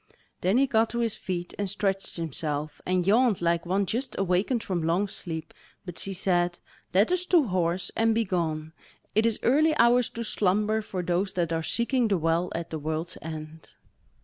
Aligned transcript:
Then 0.39 0.57
he 0.57 0.65
got 0.65 0.89
to 0.89 0.97
his 0.97 1.15
feet, 1.15 1.53
and 1.59 1.69
stretched 1.69 2.17
himself, 2.17 2.81
and 2.87 3.05
yawned 3.05 3.39
like 3.39 3.67
one 3.67 3.85
just 3.85 4.17
awakened 4.17 4.63
from 4.63 4.81
long 4.81 5.07
sleep. 5.07 5.53
But 5.85 5.99
she 5.99 6.11
said: 6.11 6.59
"Let 6.91 7.11
us 7.11 7.23
to 7.27 7.43
horse 7.49 7.91
and 7.95 8.15
begone; 8.15 8.73
it 9.13 9.27
is 9.27 9.37
early 9.43 9.77
hours 9.77 10.09
to 10.17 10.23
slumber, 10.23 10.81
for 10.81 11.03
those 11.03 11.33
that 11.33 11.53
are 11.53 11.61
seeking 11.61 12.07
the 12.07 12.17
Well 12.17 12.51
at 12.55 12.71
the 12.71 12.79
World's 12.79 13.15
End." 13.21 13.75